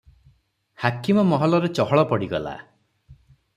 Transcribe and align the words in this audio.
ହାକିମ 0.83 1.25
ମହଲରେ 1.33 1.71
ଚହଳ 1.81 2.07
ପଡିଗଲା। 2.13 2.57